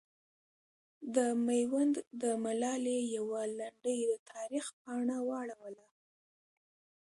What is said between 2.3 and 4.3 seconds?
ملالې یوه لنډۍ د